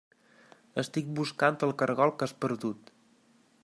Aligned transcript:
Estic 0.83 1.11
buscant 1.19 1.59
el 1.69 1.77
caragol 1.83 2.17
que 2.17 2.29
has 2.29 2.37
perdut. 2.47 2.95